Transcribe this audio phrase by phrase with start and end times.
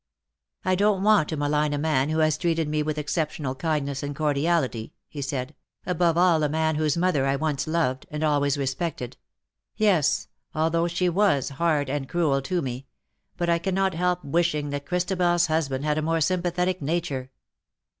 [0.65, 4.15] "I don^t want to malign a man who has treated me with exceptional kindness and
[4.15, 5.53] cordiality ,^^ he said,"
[5.85, 9.15] above all a man whose mother I once loved, and always respected—
[9.77, 12.87] yes, although she was hard and cruel to me—
[13.37, 17.29] but I cannot help wishing that ChristabeFs husband had a more sympathetic nature.